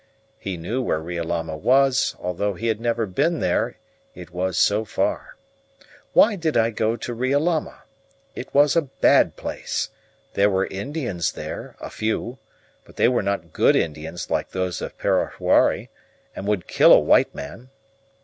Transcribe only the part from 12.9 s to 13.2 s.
they